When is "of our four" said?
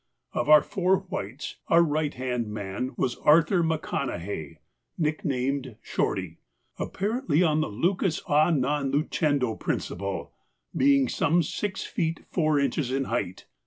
0.33-0.97